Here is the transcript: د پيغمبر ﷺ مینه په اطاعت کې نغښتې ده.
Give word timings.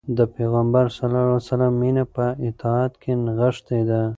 د 0.17 0.19
پيغمبر 0.35 0.85
ﷺ 0.99 1.59
مینه 1.79 2.03
په 2.15 2.25
اطاعت 2.47 2.93
کې 3.01 3.11
نغښتې 3.25 3.79
ده. 3.89 4.01